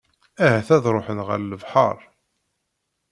Ahat 0.45 0.69
ad 0.75 0.85
ruḥen 0.93 1.19
ɣer 1.27 1.39
lebḥer. 1.41 1.97